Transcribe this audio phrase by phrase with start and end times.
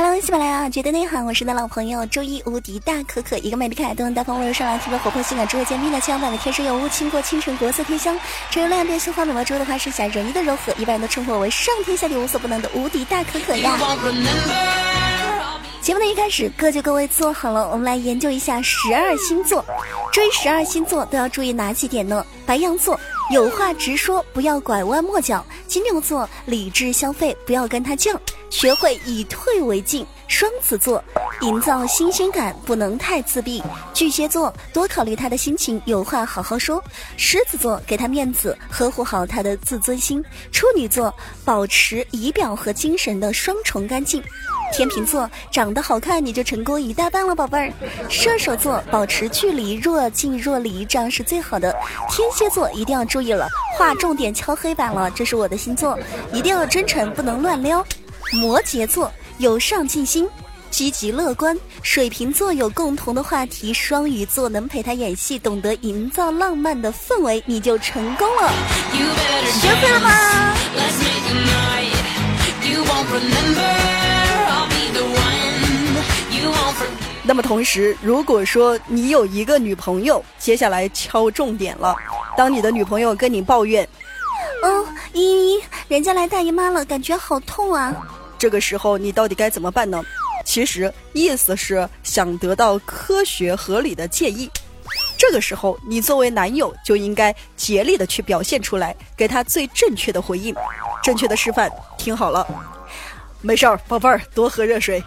[0.00, 8.16] Hello，喜马拉雅觉得内涵，我是你的老朋友周一无敌大可可，一个美丽可爱、动人大方、温柔善良、特别活泼性感、智慧兼并的千万百的天生尤物，倾国倾城、国色天香，
[8.48, 13.76] 只有亮变心花美貌之后的话，是想人意的柔和，一般人都称呼我为上天下地无所不能的无敌大可可呀。
[15.80, 19.64] 节目的一开始，各就各位坐好了，我们来研究一下十二星座。
[20.12, 22.24] 追十二星座都要注意哪几点呢？
[22.46, 22.98] 白羊座
[23.30, 28.16] 有话直说，不要拐弯抹角；金牛座理智消费，不要跟他犟。
[28.48, 31.04] 学会以退为进，双子座
[31.42, 36.82] 营造新鲜感，不能太自闭；巨蟹座多考虑他的心情，有话好好说；
[37.18, 41.14] 狮子座给他面子，呵护好他的自尊心；处女座
[41.44, 44.22] 保持仪表和精神的双重干净；
[44.72, 47.72] 天秤座长得好看你就成功一大半了，宝贝儿；
[48.08, 51.72] 射手座保持距离，若近若离，这样是最好的；
[52.10, 55.98] 天蝎座一定要注意了，划重点敲黑板了，这是我的星座，
[56.32, 57.84] 一定要真诚，不能乱撩。
[58.32, 60.28] 摩羯座有上进心，
[60.70, 68.52] 积极乐观；水瓶座有共同的话题；双鱼座能陪他演戏，懂得营造浪漫的氛围，你就成功了。
[69.60, 70.54] 学会了吗？
[77.28, 81.94] 那么同时，如果说你有一个女朋友，接下来敲重点了。
[82.38, 83.86] 当你的女朋友跟你抱怨，
[84.64, 87.94] 嗯，依依，人家来大姨妈了，感觉好痛啊。
[88.38, 90.02] 这个时候你到底该怎么办呢？
[90.42, 94.50] 其实意思是想得到科学合理的建议。
[95.18, 100.54] 这个时候你作为男友就应该竭力的去表现出来，给他最正确的回应。
[101.02, 102.46] 正确的示范听好了，
[103.42, 105.04] 没事儿，宝贝儿，多喝热水。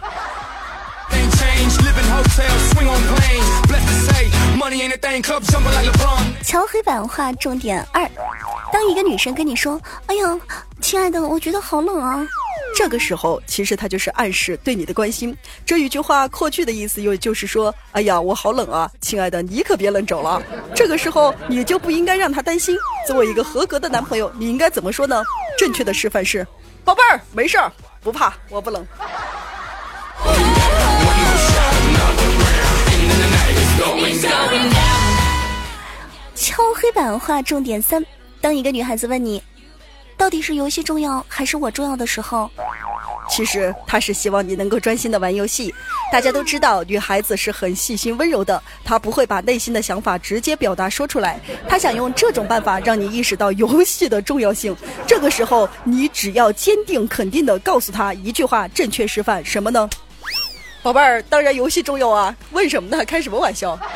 [6.42, 8.02] 敲黑板画重点二：
[8.72, 10.22] 当一个女生跟你说：“哎呀，
[10.80, 12.26] 亲爱的，我觉得好冷啊。”
[12.74, 15.36] 这个时候，其实她就是暗示对你的关心。
[15.64, 20.42] 这一句话扩句的意思，又就是说：“哎呀，我好冷啊，亲爱的，你可别冷着了。”
[20.74, 22.76] 这个时候，你就不应该让她担心。
[23.06, 25.22] 作为一个合格的男朋友，你应该怎么说呢？
[25.56, 26.44] 正确的示范是
[26.84, 27.70] ：“宝贝儿，没事儿，
[28.02, 28.84] 不怕，我不冷。”
[36.34, 38.04] 敲黑板画重点三：
[38.40, 39.42] 当一个女孩子问你。
[40.16, 42.48] 到底是游戏重要还是我重要的时候？
[43.28, 45.74] 其实她是希望你能够专心的玩游戏。
[46.12, 51.40] 大家都知道，女孩子是很细心温柔的，她不会把内心的想法直接表达说出来。
[51.68, 54.76] 她想用这种办法让你意识到游戏的重要性。
[55.08, 59.90] 这个时候，你只要坚定肯定的告诉她一句话，正确示范什么呢？
[60.82, 62.34] 宝贝儿，当然游戏重要啊！
[62.50, 63.04] 问什么呢？
[63.04, 63.78] 开什么玩笑？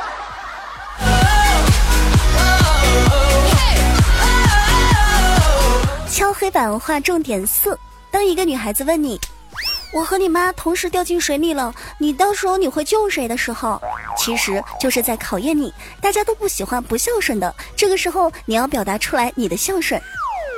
[6.09, 7.77] 敲黑板画重点四：
[8.11, 9.21] 当一个女孩子问你
[9.93, 13.83] “我和你妈同时掉进水里了，你到时候你会救谁”的时候，
[14.17, 15.75] 其实就是在考验你。
[16.01, 20.01] 大家都不喜欢不孝顺的，这个时候你要表达出来你的孝顺，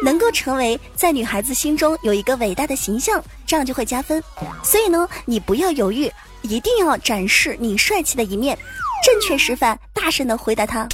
[0.03, 4.23] 能够成为在女孩子心中有一个伟大的形象，这样就会加分。
[4.63, 6.11] 所以呢，你不要犹豫，
[6.43, 8.57] 一定要展示你帅气的一面，
[9.05, 10.89] 正确示范，大声的回答他：“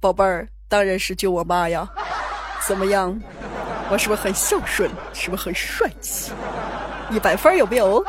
[0.00, 1.88] 宝贝儿，当然是救我妈呀。”
[2.66, 3.20] 怎么样？
[3.90, 4.90] 我是不是很孝顺？
[5.12, 6.32] 是不是很帅气？
[7.10, 8.04] 一百分有没有？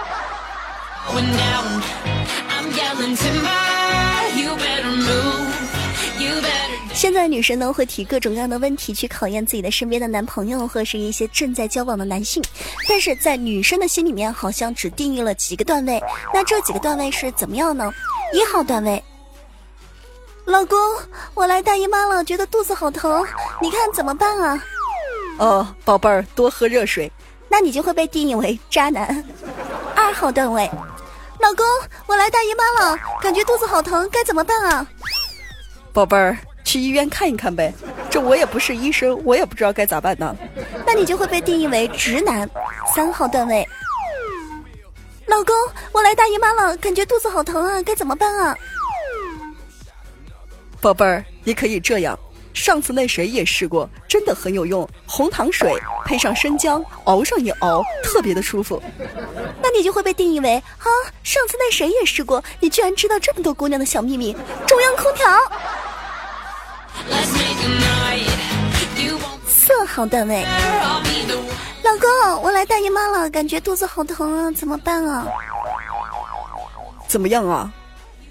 [6.96, 12.42] 现在女生呢会提各种各样的问题去考验自己的身边的男朋友或者是一些正在交往的男性，
[12.88, 16.02] 但是在女生的心里面好像只定义了几个段位。
[16.34, 17.94] 那这几个段位是怎么样呢？
[18.34, 19.04] 一号段位。
[20.46, 20.78] 老公，
[21.34, 23.26] 我来大姨妈了，觉得肚子好疼，
[23.62, 24.64] 你看怎么办啊？
[25.38, 27.12] 哦，宝贝儿，多喝热水。
[27.50, 29.24] 那你就会被定义为渣男。
[29.96, 30.70] 二号段位，
[31.40, 31.66] 老公，
[32.08, 34.88] 我来大姨妈了，感觉肚子好疼，该怎么办啊？
[35.92, 36.38] 宝贝儿，
[36.76, 37.74] 去医院看一看呗。
[38.10, 40.36] 这我也不是医生，我也不知道该咋办呢。
[40.86, 42.50] 那你就会被定义为直男。
[42.94, 43.66] 三号段位，
[45.26, 45.56] 老公，
[45.94, 48.58] 我来大姨妈了，感觉肚子好疼啊，该怎么办啊？
[50.82, 52.20] 宝贝儿，你可以这样，
[52.54, 54.88] 上次那谁也试过，真的很有用。
[55.08, 55.74] 红糖水
[56.04, 58.82] 配上生姜，熬上一熬，特别的舒服。
[59.62, 60.88] 那你就会被定义为啊，
[61.24, 64.36] 上次那谁也试过，你居然知道这么多姑娘的小秘密。
[64.68, 65.26] 中央空调。
[69.48, 70.46] 四号段位，
[71.84, 75.28] 老公，我来大姨妈了，感觉肚子好疼啊，怎么办啊？
[77.08, 77.72] 怎么样啊？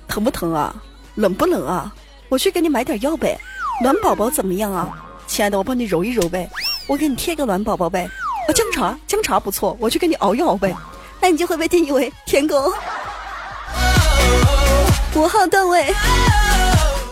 [0.07, 0.75] 疼不疼啊？
[1.15, 1.93] 冷不冷啊？
[2.29, 3.39] 我去给你买点药呗，
[3.83, 4.89] 暖宝宝怎么样啊，
[5.27, 6.49] 亲爱的，我帮你揉一揉呗，
[6.87, 8.09] 我给你贴个暖宝宝呗。
[8.49, 10.75] 啊，姜茶，姜茶不错，我去给你熬一熬呗。
[11.21, 12.73] 那你就会被定义为舔狗。
[15.17, 15.95] 五号段位，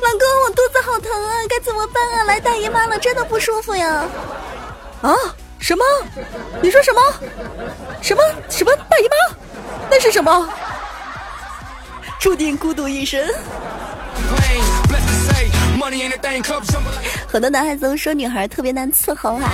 [0.02, 2.24] 老公，我肚子好疼啊，该怎么办啊？
[2.24, 4.04] 来大姨妈了，真的不舒服呀！
[5.00, 5.14] 啊？
[5.60, 5.84] 什么？
[6.60, 7.00] 你说什么？
[8.02, 9.36] 什么什么大姨妈？
[9.88, 10.48] 那是什么？
[12.18, 13.24] 注定孤独一生。
[17.26, 19.50] 很多男孩子都说女孩特别难伺候啊，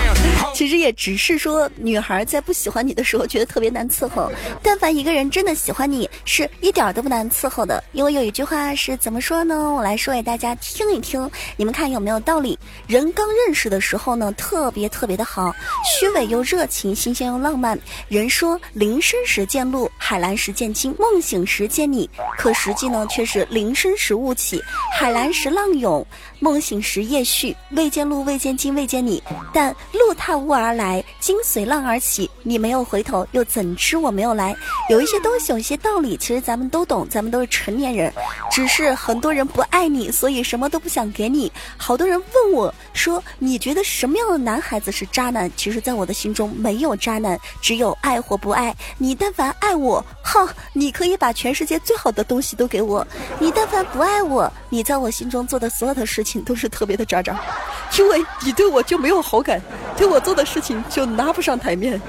[0.55, 4.31] 其实也只是说女孩在不喜欢你的时候觉得特别难伺候。
[4.63, 7.83] 但凡一个人真的喜欢你，是一点都不难伺候的。
[7.93, 9.73] 因为有一句话是怎么说呢？
[9.73, 12.59] 我来说给大家听一听，你们看有没有道理？
[12.87, 15.55] 人刚认识的时候呢，特别特别的好，
[15.85, 17.79] 虚伪又热情，新鲜又浪漫。
[18.09, 22.09] 人说林深时见鹿，海蓝时见鲸，梦醒时见你。
[22.37, 24.63] 可实际呢，却是林深时雾起，
[24.99, 26.07] 海蓝时浪涌。
[26.41, 29.23] 梦醒时夜续，未见路，未见金，未见你。
[29.53, 32.31] 但路踏雾而来，金随浪而起。
[32.43, 34.57] 你没有回头，又怎知我没有来？
[34.89, 38.13] 有一些东西，有一些道理，其实咱们都懂，咱们都是成年人。
[38.51, 41.51] 只是很多人不爱你，所以什么都不想给你。
[41.77, 49.15] 好多人问我说：“你觉得什么样的男孩子是渣男？”其实，在我的心中没有渣男，只有爱或不爱你。
[49.15, 53.05] 但凡爱我，哼，你可以把全世界最好的东西都给我；
[53.39, 57.39] 你但凡不爱我，你在我心中做的所有的事情都是特别的渣渣，
[57.99, 59.61] 因为你对我就没有好感，
[59.97, 62.01] 对我做的事情就拿不上台面。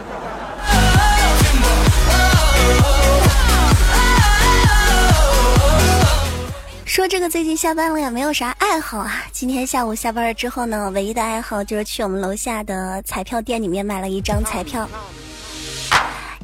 [6.85, 9.23] 说这个最近下班了也没有啥爱好啊。
[9.31, 14.89] 今天下午下班了之后呢，唯一的爱好就是去我们楼下的彩票店里面买了一张彩票。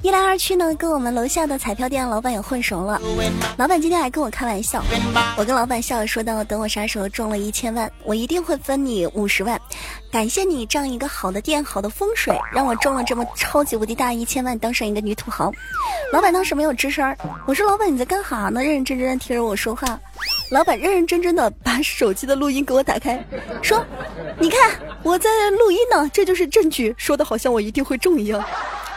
[0.05, 3.01] 一来二去呢，跟我们楼下的彩票店老板也混熟了。
[3.57, 4.83] 老板今天还跟我开玩笑，
[5.35, 9.59] 我跟老板笑着说道：“等我啥时候中了一千万，我一定会分你五十万，
[10.11, 15.51] 感谢你这样一个好的店、好的风水，让我中了这么超级无敌大一千万，当上一个女土豪。”
[16.13, 17.17] 老板当时没有吱声。
[17.47, 19.99] 我说：“老板你在干哈呢？”认认真真的听着我说话。
[20.51, 23.19] 老板认认真真的把手机的录音给我打开，
[23.63, 23.83] 说
[24.37, 24.71] ：“你看
[25.01, 28.45] 我在录音呢，这就是证据。”说的好像我一定会中一样。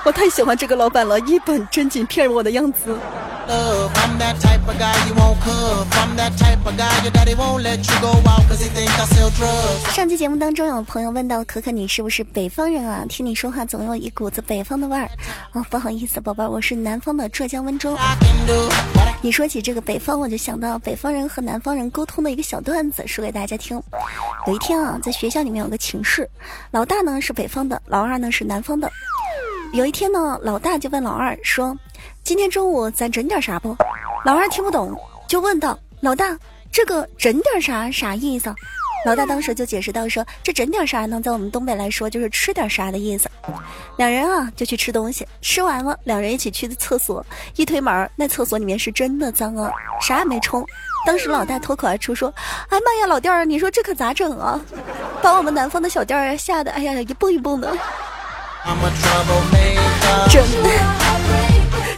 [0.09, 2.99] 我太喜欢这个老板了，一本正经骗我的样子。
[9.93, 13.05] 上期节目当中，有朋友问到可可，你是不是北方人啊？
[13.07, 15.11] 听你说话总有一股子北方的味儿。
[15.53, 17.95] 哦，不好意思，宝贝儿，我是南方的浙江温州。
[19.21, 23.79] 你说起这个北方，我就想到北方人和南方人沟通的一个小段子，说给大家听。
[24.47, 26.27] 有一天啊，在学校里面有个寝室，
[26.71, 28.91] 老大呢是北方的，老二呢是南方的。
[29.73, 31.76] 有一天呢，老大就问老二说
[32.25, 33.76] ：“今天中午咱整点啥不？”
[34.25, 34.99] 老二听不懂，
[35.29, 36.37] 就问道：“老大，
[36.73, 38.55] 这个整点啥啥意思？”
[39.06, 43.31] 老大当时就解释到说：“这整点啥呢，在我们东北来说就是吃点啥的意思。”
[43.97, 47.25] 两人啊就去吃东西，吃完了，两人一起去的厕所，
[47.56, 50.67] 一推门，那厕所里面是真的脏啊，啥也没冲。
[51.06, 52.32] 当时老大脱口而出说
[52.71, 54.61] ：“哎妈呀，老弟儿，你说这可咋整啊？”
[55.23, 57.76] 把我们南方的小弟儿吓得哎呀一蹦一蹦的。
[60.29, 60.45] 整，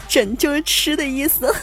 [0.09, 1.55] 整就是吃的意思。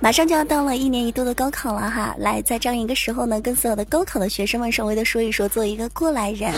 [0.00, 6.52] 马上就要到了一年一度的高考了哈，来，在这样一个时候呢，跟所有的高考的学生们稍微的说一说，做一个过来人。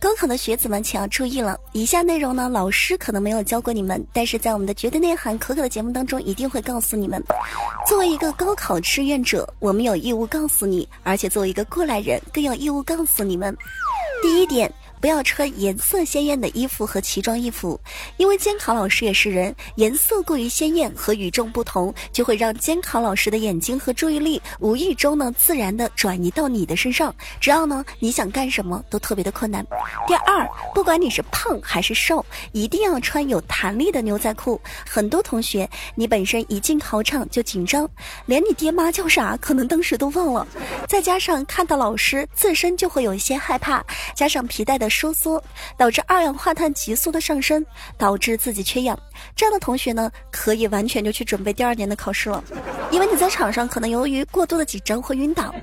[0.00, 1.60] 高考的学子们，请要注意了。
[1.72, 7.22] 以下内容呢，老师可能没有教过你们，但是在我们的绝对内涵可可的节目当中，一定会告诉你们。
[7.86, 13.54] 作为一个高考志愿者，我们有义务告诉你，而且作为一个过来人，更有义务告诉你们。
[14.22, 14.72] 第一点。
[15.00, 17.80] 不要穿颜色鲜艳的衣服和奇装异服，
[18.18, 29.66] 因为监考老师也是人，颜色过于鲜艳和与众不同，就会让监考老师的眼睛和注意力无意中呢自然的转移到你的身上，只要呢你想干什么都特别的困难。
[30.06, 34.60] 第二，不管你是胖还是瘦，一定要穿有弹力的牛仔裤。
[34.86, 37.88] 很多同学，你本身一进考场就紧张，
[38.26, 40.46] 连你爹妈叫啥可能当时都忘了，
[40.86, 43.82] 再加上看到老师自身就会有一些害怕，
[44.14, 44.89] 加上皮带的。
[44.90, 45.42] 收缩
[45.78, 47.64] 导致二氧化碳急速的上升，
[47.96, 48.98] 导致自己缺氧。
[49.36, 52.42] 这样的同学呢，可以完全就去准备第二年的考试了，
[52.90, 55.54] 因为你在场上可能由于过多的紧张会晕倒。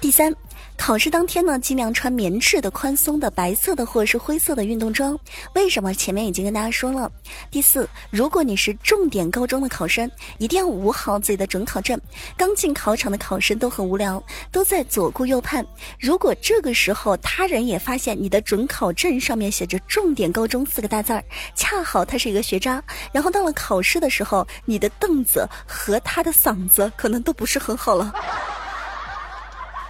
[0.00, 0.32] 第三。
[0.76, 5.18] 考试当天呢，尽量穿棉质的、宽松的、白色的或者是灰色的运动装。
[5.54, 5.94] 为什么？
[5.94, 7.10] 前面已经跟大家说了。
[7.50, 11.98] 第四，如果你是重点高中的考生，一定要捂好自己的准考证。
[12.36, 15.64] 刚进考场的考生都很无聊，都在左顾右盼。
[15.98, 28.12] 如果这个时候他人也发现你的准考证上面写着“重点高中”四个大字儿，恰好他是一个学渣，然后到了考试的时候，你的凳子和他的嗓子可能都不是很好了。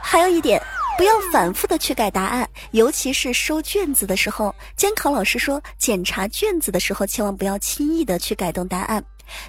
[0.05, 0.63] 还有一点。
[0.97, 4.55] 不要反复的去改答案，尤其是收卷子的时候。
[4.77, 9.05] 监考老师说，检查卷子的时候，千万不要轻易的去改动答案。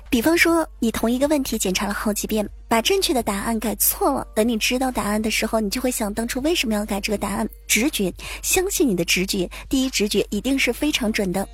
[0.09, 4.25] 比方说，你同一个问题检查了好几遍，把正确的答案改错了。
[4.33, 7.47] 等你知道答案的时候，你就会想当初为什么要改这个答案。
[7.67, 11.47] 直觉，相信你的直觉，第一直觉一定是非常准的。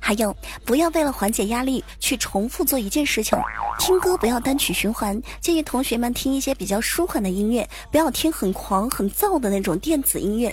[0.00, 3.38] 还有，不要为了缓解压力去重复做一件事情。
[3.78, 10.52] 听歌不要单曲循环，建议同学们听一些比较舒缓的音乐，不要听很狂很燥的那种电子音乐。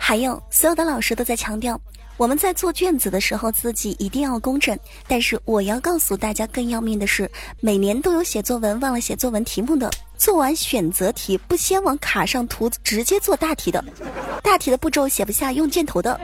[0.00, 1.80] 还有，所有的老师都在强调。
[2.20, 4.78] 我们在做卷子的时候，自己一定要工整。
[5.08, 13.82] 但是我要告诉大家，更要命的是，每年都有写作文忘了写作文题目的，做完选择题不先往卡上涂，直接做大题的，
[14.42, 16.20] 大题的步骤写不下用箭头的，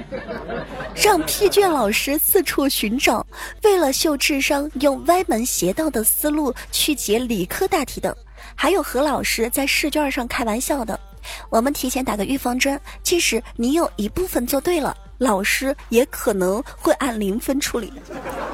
[0.95, 3.27] 让批卷老师四处寻找，
[3.63, 8.15] 为了秀智商用歪门邪道的思路去解理科大题的，
[8.55, 11.01] 还有何老师在试卷上开玩笑的。
[11.49, 14.95] 我们提前打个预防针，即使你有一部分做对了。
[15.19, 17.93] 老师也可能会按零分处理，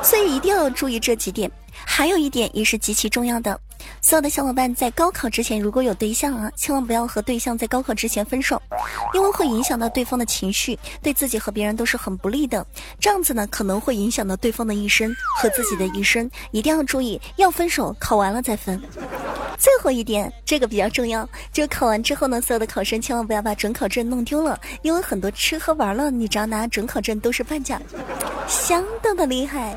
[0.02, 1.50] 所以一定要注意这几点。
[1.84, 3.58] 还有一点也是极其重要的，
[4.00, 8.60] 所有的小伙伴在高考之前如果有对象啊，千万不要和对象在高考之前分手，
[9.14, 12.64] 因为会影响到对方的情绪，对自己和别人都是很不利的。
[13.00, 18.80] 这样子呢，可能会影响到对方的一生和自己的一生，一定要注意，要分手考完了再分。
[19.58, 27.80] 最后一点，这个比较重要，就考完之后呢，所有的考生千万不要把准考证弄丢了，因为很多吃喝玩乐，你只要拿准考证都是半价，
[28.48, 29.76] 相当的厉害。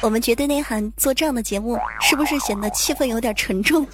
[0.00, 3.86] 我们绝对内涵做这样的节目，是不是显得气氛有点沉重？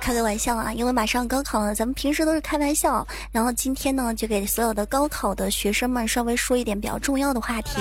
[0.00, 3.06] 开个玩笑啊，因为马上高考了，咱们平时都是开玩笑。
[3.30, 7.76] 然后今天呢，就给所有的高考的学生们稍微说一点比较重要的话题。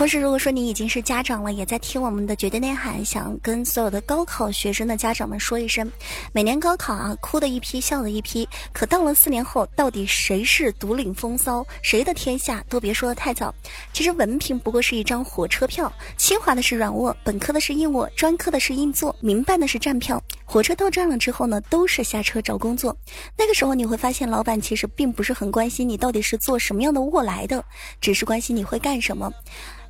[0.00, 5.92] 同时，如果说你已经是家长了，也在听我们的绝对内涵，想跟所有的高考学生的家长们说一声：
[6.32, 8.48] 每年高考啊，哭的一批，笑的一批。
[8.72, 13.54] 可到了四年后，到底谁是独领风骚，谁的天下都别说的太早。
[13.92, 20.18] 其实文凭不过是一张火车票，清华的是软卧，本科的是硬卧，专科的是硬座，民办的是站票。
[20.46, 22.96] 火车到站了之后呢，都是下车找工作。
[23.36, 27.62] 那个时候你会发现，老板其实并不是很关心你到底是做什么样的卧来的，
[28.00, 29.30] 只是关心你会干什么。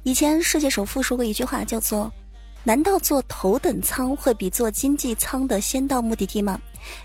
[0.03, 2.11] 以前世界首富说过一句话，叫做
[2.65, 6.59] ：“难道坐头等舱会比坐经济舱的先到目的地吗？”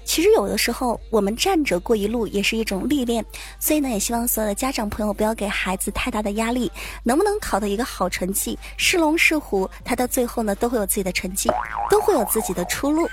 [0.06, 3.24] 其实有的时候我们站着过一路也是一种历练。
[3.60, 6.72] 所以呢，也希望所有的家长朋友不要给孩子太大的压力，
[7.04, 11.52] 能不能考到一个好成绩，是龙是虎，他到最后呢都会有自己的成绩，
[11.90, 13.06] 都会有自己的出路。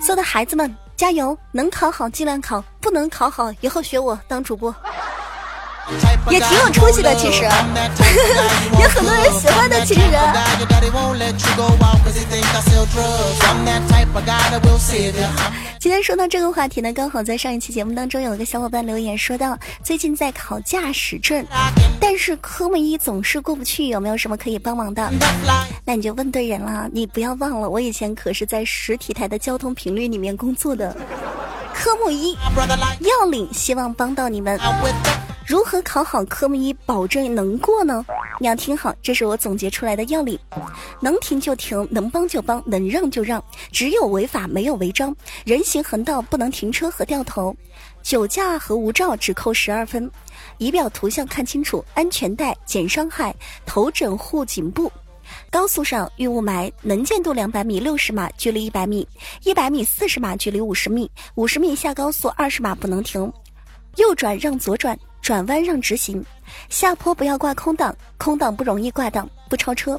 [0.00, 1.36] 所有的孩子们，加油！
[1.50, 4.72] 能考好尽量考，不能考好以后学我当主播。
[6.30, 7.42] 也挺有出息的，其实，
[8.80, 9.84] 有很多人喜欢的。
[9.84, 10.00] 其实，
[15.78, 21.44] 今天说到这个话题呢，刚好在上一期节目当中有一个小伙伴留言说到，最近在考驾驶证，
[21.98, 25.10] 但是科目一总是过不去，有没有什么可以帮忙的？
[25.84, 30.94] 那你就问对人了，你不要忘了，我以前可是在实体台的交通频率里面工作的。
[31.72, 32.36] 科目一
[33.00, 34.58] 要领，希望帮到你们。
[35.50, 38.06] 如何考好科目一，保证能过呢？
[38.38, 40.38] 你要听好，这是我总结出来的要领：
[41.00, 43.42] 能停就停，能帮就帮，能让就让。
[43.72, 45.12] 只有违法没有违章，
[45.44, 47.52] 人行横道不能停车和掉头，
[48.00, 50.08] 酒驾和无照只扣十二分。
[50.58, 53.34] 仪表图像看清楚，安全带减伤害，
[53.66, 54.88] 头枕护颈部。
[55.50, 59.04] 高速上遇雾霾，能见度两百米六十码，距离一百米；
[59.42, 63.20] 一百米四十码，距离五十米；五十米下高速二十码不能停。
[63.96, 64.96] 右转让左转。
[65.30, 66.26] 转弯让直行，
[66.70, 69.96] 下坡不要挂空挡，空挡不容易挂档，不超车。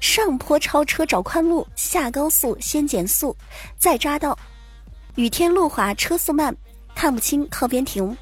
[0.00, 3.36] 上坡超车找宽路，下高速先减速，
[3.76, 4.38] 再匝道。
[5.16, 6.56] 雨天路滑车速慢，
[6.94, 8.16] 看不清靠边停。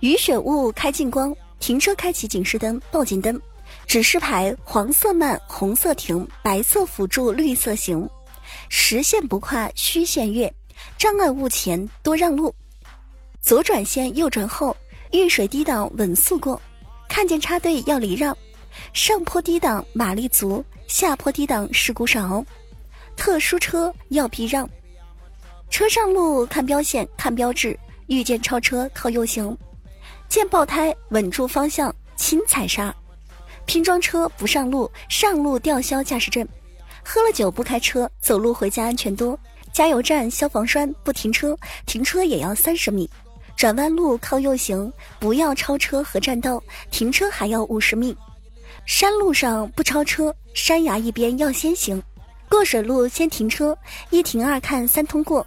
[0.00, 3.40] 雨雪雾开近光，停车开启警示灯、报警灯。
[3.86, 8.06] 指示牌黄色慢，红色停，白色辅助，绿色行。
[8.68, 10.52] 实线不跨虚线越，
[10.98, 12.54] 障碍物前多让路。
[13.40, 14.76] 左转先，右转后。
[15.12, 16.60] 遇水低档稳速过，
[17.08, 18.36] 看见插队要礼让，
[18.92, 22.44] 上坡低档马力足，下坡低档事故少，
[23.16, 24.68] 特殊车要避让，
[25.68, 27.76] 车上路看标线看标志，
[28.06, 29.56] 遇见超车靠右行，
[30.28, 32.94] 见爆胎稳住方向轻踩刹，
[33.66, 36.46] 拼装车不上路，上路吊销驾驶证，
[37.04, 39.36] 喝了酒不开车，走路回家安全多，
[39.72, 43.10] 加油站消防栓不停车，停车也要三十米。
[43.60, 48.16] 转弯路靠右行，不要超车和占道，停车还要五十米。
[48.86, 52.00] 山路上不超车，山崖一边要先行；
[52.48, 53.76] 过水路先停车，
[54.08, 55.46] 一停二看三通过。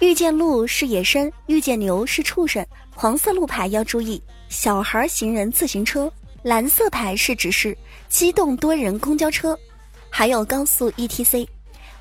[0.00, 2.66] 遇见鹿是野生，遇见牛是畜生。
[2.92, 6.12] 黄色路牌要注意，小孩、行人、自行车。
[6.42, 9.56] 蓝色牌是指示机动多人公交车，
[10.10, 11.46] 还有高速 ETC。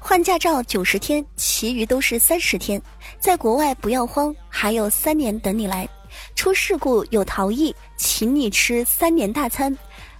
[0.06, 2.80] 换驾照九十天，其余都是三十天。
[3.22, 5.88] 在国外不要慌，还有三年等你来。
[6.36, 9.76] 出事故有逃逸，请你吃三年大餐。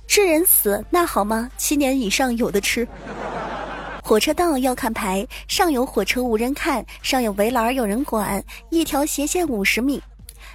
[0.08, 1.52] 致人死那好吗？
[1.58, 2.88] 七年以上有的吃。
[4.02, 10.02] 火车道要看牌，上有火车无人看，上有围栏有人管，一条斜线五十米。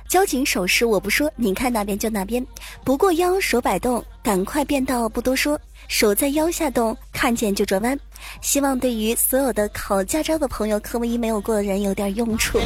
[0.08, 2.44] 交警手势我不说，你看哪边就哪边。
[2.82, 7.99] 不过腰手摆动，赶快变道不多说，手在腰下动，看见就转弯。
[8.40, 12.61] 希望对于所有的考驾照的朋友，科目一没有过的人有点用处。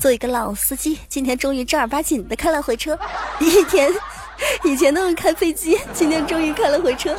[0.00, 2.98] 做一个老司机，今天终于正儿八经的开了回车，
[3.40, 3.90] 一天。
[4.64, 7.16] 以前都是开飞机，今天终于开了回车。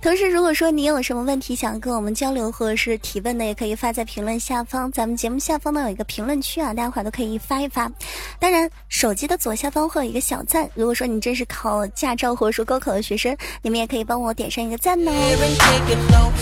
[0.00, 4.90] 同时，如果说你有什么问题想跟我们交流或者是提问的，也可以发在评论下方。
[4.92, 7.90] 咱们节目下方呢有一个评论区啊，大家伙都可以发一发。
[8.38, 10.70] 当然，手机的左下方会有一个小赞。
[10.74, 16.32] 如果说你真是考驾照或者说高考的学生，你们也可以帮我点上一个赞哦。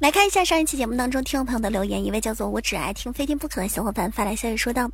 [0.00, 4.88] 来看一下上一期节目当中听众朋友的留言，一位叫做“我只爱听非听不可”的小伙伴发来消息说道：“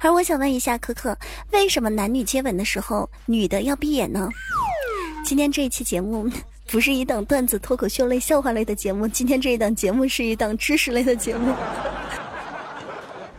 [0.00, 1.16] 而我想问一下可可，
[1.52, 4.28] 为什么男女接吻的时候女的要闭眼呢？”
[5.24, 6.28] 今天这一期节目
[6.70, 11.52] 不是一档段子脱口秀类笑话类的节目，今天这一档节目是一档知识类的节目，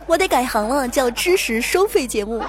[0.06, 2.44] 我得改行了，叫知识收费节目。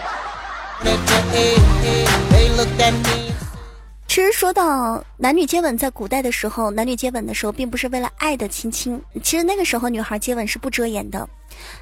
[4.08, 9.02] 其实说到男女接吻，在古代的时候，男女接吻的时候，并不是为了爱的亲亲。
[9.24, 11.26] 其实那个时候，女孩接吻是不遮掩的。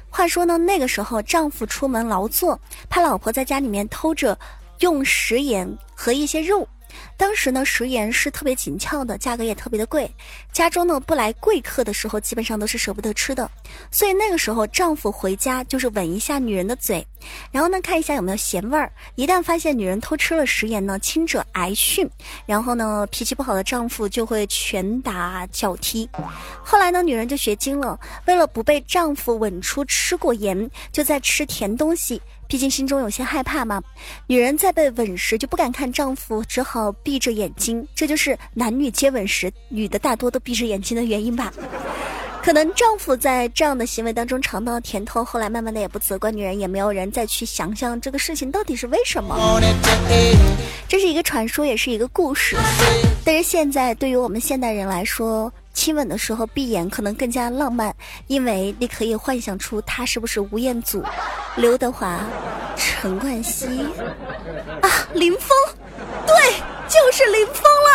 [0.08, 2.56] 话说呢，那个时候丈夫出门劳作，
[2.88, 4.38] 怕老婆在家里面偷着
[4.78, 6.66] 用食盐和一些肉。
[7.16, 10.10] 当时呢，食盐是特别紧俏的，价格也特别的贵。
[10.52, 13.50] 家中呢不来贵客的时候，基本上都是舍不得吃的。
[13.90, 17.06] 所以那个时候，丈夫回家就是吻一下女人的嘴，
[17.50, 18.92] 然后呢看一下有没有咸味儿。
[19.14, 22.08] 一旦发现女人偷吃了食盐呢，轻者挨训，
[22.46, 26.08] 然后呢脾气不好的丈夫就会拳打脚踢。
[26.64, 32.20] 后来呢，女人就学精了，为了不被丈夫吻出吃过盐，就在吃甜东西。
[32.52, 33.82] 毕竟心中有些害怕嘛，
[34.26, 37.82] 女人在被吻时就不敢看丈夫，只好闭着眼睛。
[37.94, 41.50] 这就是男女接吻时女的大多都闭着眼睛的原因吧。
[42.42, 49.34] 可能丈夫在这样的行为当中尝到了甜头，后来慢慢的也不责怪女人，也没有人再去想象这个事情到底是为什么。
[50.86, 52.54] 这是一个传说，也是一个故事。
[53.24, 55.50] 但是现在对于我们现代人来说，
[55.82, 57.92] 亲吻的时候闭眼可能更加浪漫，
[58.28, 61.02] 因为你可以幻想出他是不是吴彦祖、
[61.56, 62.20] 刘德华、
[62.76, 63.66] 陈冠希
[64.80, 65.48] 啊，林峰，
[66.24, 66.36] 对，
[66.86, 67.90] 就是林峰了。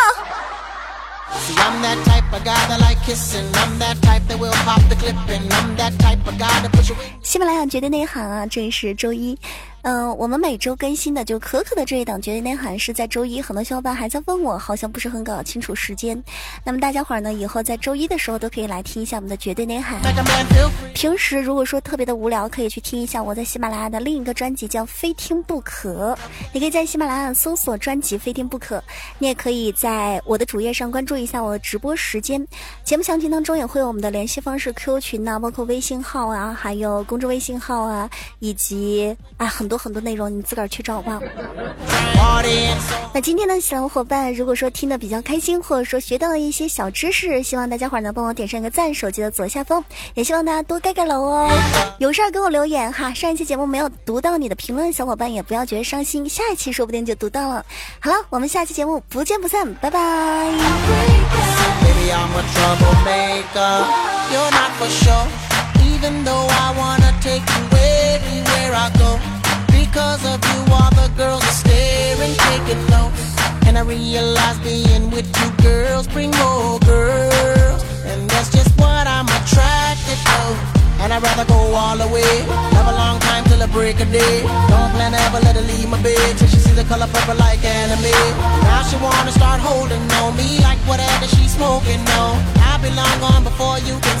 [7.22, 9.38] 喜马拉雅绝对内涵啊，这里是周一。
[9.82, 16.20] 嗯，我们每周更新的就可可的这一档绝对内涵是在周一，很多小伙伴还在问我，好像不是很搞清楚时间。
[16.64, 20.00] 那么大家伙儿呢，以后在周一的时候都可以来听一下我们的绝对内涵。
[20.94, 26.12] 平时如果说特别的无聊，可以去听一下我在喜马拉雅的另一个专辑叫《非听不可》，
[26.52, 28.78] 你可以在喜马拉雅搜索专辑《非听不可》，
[29.20, 32.44] 你也可以在我的主页上关注一下我的直播时间。
[32.82, 38.10] 节目详情当中也会有我们的联系方式、QQ 群啊，包括微信号啊，还有公众微信号啊，
[38.40, 39.67] 以及啊很。
[39.68, 41.20] 多很多内容，你自个儿去找吧。
[43.12, 51.50] 那今天的小伙伴，如果说听得比较开心，或者说学到了一些小知识，希望大家伙儿能帮我点上一个赞，手机的左下方，也希望大家多盖盖楼哦。
[51.98, 57.64] 有事儿给我留言哈，上一期节目没有读到你的评论，小伙伴也不要觉得伤心，下一期说不定就读到了。
[57.98, 59.98] 好了，我们下期节目不见不散，拜拜。
[69.98, 73.18] Because of you, all the girls are staring, taking notes.
[73.66, 77.82] And I realize being with two girls bring more girls.
[78.06, 80.38] And that's just what I'm attracted to.
[81.02, 82.46] And I'd rather go all the way.
[82.78, 84.46] Have a long time till the break of day.
[84.70, 87.34] Don't plan to ever let her leave my bed till she see the color purple
[87.34, 88.14] like anime.
[88.70, 92.38] Now she wanna start holding on me like whatever she's smoking on.
[92.70, 94.18] I'll be long gone before you can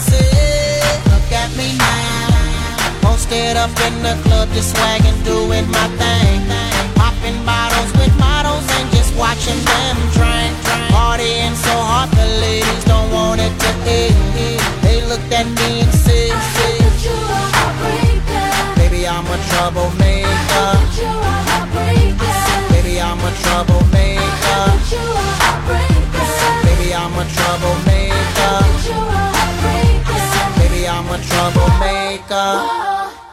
[3.48, 6.44] it up in the club, just swagging, doing my thing.
[6.94, 10.52] Popping bottles with models and just watching them drink.
[10.92, 14.16] Partying so hard, the ladies don't want it to end.
[14.84, 16.36] They looked at me and said,
[18.76, 20.68] Baby, I'm a troublemaker.
[22.68, 24.64] Baby, I'm a troublemaker.
[26.66, 28.60] Baby, I'm a troublemaker.
[30.58, 32.28] Baby, I'm a troublemaker.
[32.28, 33.27] Whoa.